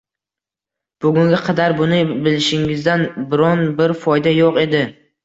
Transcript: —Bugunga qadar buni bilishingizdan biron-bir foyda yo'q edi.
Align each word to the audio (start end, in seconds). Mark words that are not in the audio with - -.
—Bugunga 1.05 1.41
qadar 1.49 1.75
buni 1.81 1.99
bilishingizdan 2.27 3.05
biron-bir 3.35 3.95
foyda 4.07 4.35
yo'q 4.39 4.59
edi. 4.65 4.83